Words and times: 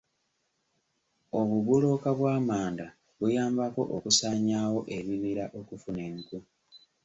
Obubulooka 1.39 2.09
bw'amanda 2.17 2.85
buyambako 3.19 3.81
okusaanyaawo 3.95 4.79
ebibira 4.97 5.45
okufuna 5.59 6.01
enku. 6.09 6.37